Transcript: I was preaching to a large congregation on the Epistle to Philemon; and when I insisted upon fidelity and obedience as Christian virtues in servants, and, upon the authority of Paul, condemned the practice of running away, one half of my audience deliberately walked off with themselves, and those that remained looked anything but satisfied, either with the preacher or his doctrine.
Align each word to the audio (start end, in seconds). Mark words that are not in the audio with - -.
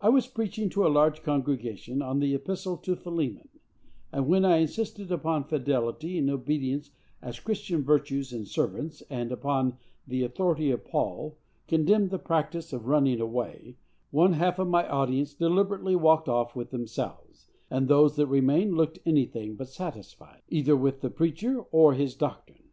I 0.00 0.08
was 0.08 0.28
preaching 0.28 0.70
to 0.70 0.86
a 0.86 0.86
large 0.86 1.24
congregation 1.24 2.00
on 2.00 2.20
the 2.20 2.32
Epistle 2.32 2.76
to 2.76 2.94
Philemon; 2.94 3.48
and 4.12 4.28
when 4.28 4.44
I 4.44 4.58
insisted 4.58 5.10
upon 5.10 5.48
fidelity 5.48 6.16
and 6.16 6.30
obedience 6.30 6.92
as 7.20 7.40
Christian 7.40 7.82
virtues 7.82 8.32
in 8.32 8.44
servants, 8.46 9.02
and, 9.10 9.32
upon 9.32 9.76
the 10.06 10.22
authority 10.22 10.70
of 10.70 10.84
Paul, 10.84 11.38
condemned 11.66 12.10
the 12.10 12.20
practice 12.20 12.72
of 12.72 12.86
running 12.86 13.20
away, 13.20 13.74
one 14.12 14.34
half 14.34 14.60
of 14.60 14.68
my 14.68 14.88
audience 14.88 15.34
deliberately 15.34 15.96
walked 15.96 16.28
off 16.28 16.54
with 16.54 16.70
themselves, 16.70 17.48
and 17.68 17.88
those 17.88 18.14
that 18.14 18.28
remained 18.28 18.74
looked 18.76 19.00
anything 19.04 19.56
but 19.56 19.66
satisfied, 19.68 20.42
either 20.48 20.76
with 20.76 21.00
the 21.00 21.10
preacher 21.10 21.62
or 21.72 21.94
his 21.94 22.14
doctrine. 22.14 22.66